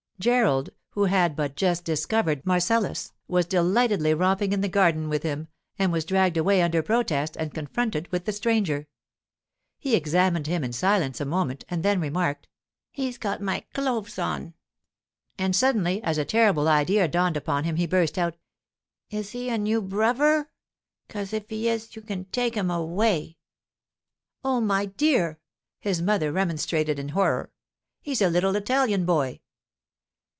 Gerald, 0.21 0.69
who 0.91 1.05
had 1.05 1.35
but 1.35 1.55
just 1.55 1.83
discovered 1.83 2.45
Marcellus, 2.45 3.11
was 3.27 3.47
delightedly 3.47 4.13
romping 4.13 4.53
in 4.53 4.61
the 4.61 4.69
garden 4.69 5.09
with 5.09 5.23
him, 5.23 5.47
and 5.79 5.91
was 5.91 6.05
dragged 6.05 6.37
away 6.37 6.61
under 6.61 6.83
protest 6.83 7.35
and 7.37 7.51
confronted 7.55 8.07
with 8.11 8.25
the 8.25 8.31
stranger. 8.31 8.87
He 9.79 9.95
examined 9.95 10.45
him 10.45 10.63
in 10.63 10.73
silence 10.73 11.19
a 11.19 11.25
moment 11.25 11.65
and 11.69 11.81
then 11.81 11.99
remarked, 11.99 12.47
'He's 12.91 13.17
got 13.17 13.41
my 13.41 13.61
cloves 13.73 14.19
on.' 14.19 14.53
And 15.39 15.55
suddenly, 15.55 16.03
as 16.03 16.19
a 16.19 16.23
terrible 16.25 16.67
idea 16.67 17.07
dawned 17.07 17.35
upon 17.35 17.63
him, 17.63 17.77
he 17.77 17.87
burst 17.87 18.19
out: 18.19 18.37
'Is 19.09 19.31
he 19.31 19.49
a 19.49 19.57
new 19.57 19.81
bruvver? 19.81 20.51
'Cause 21.09 21.33
if 21.33 21.49
he 21.49 21.67
is 21.67 21.95
you 21.95 22.03
can 22.03 22.25
take 22.25 22.53
him 22.53 22.69
away.' 22.69 23.37
'Oh, 24.43 24.61
my 24.61 24.85
dear!' 24.85 25.39
his 25.79 25.99
mother 25.99 26.31
remonstrated 26.31 26.99
in 26.99 27.09
horror. 27.09 27.51
'He's 28.03 28.21
a 28.21 28.29
little 28.29 28.55
Italian 28.55 29.03
boy. 29.03 29.39